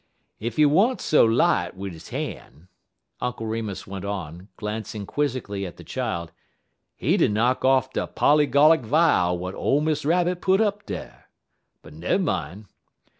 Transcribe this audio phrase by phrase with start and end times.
[0.41, 2.69] Ef he want so light wid he han',"
[3.19, 6.31] Uncle Remus went on, glancing quizzically at the child,
[6.95, 11.29] "he'd a knock off de pollygollic vial w'at ole Miss Rabbit put up dar.
[11.83, 12.65] But nummine!